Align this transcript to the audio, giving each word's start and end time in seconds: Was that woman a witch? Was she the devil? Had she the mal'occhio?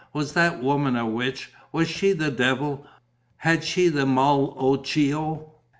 Was 0.13 0.33
that 0.33 0.63
woman 0.63 0.95
a 0.95 1.05
witch? 1.05 1.51
Was 1.71 1.87
she 1.87 2.11
the 2.13 2.31
devil? 2.31 2.87
Had 3.37 3.63
she 3.63 3.87
the 3.87 4.07
mal'occhio? 4.07 5.51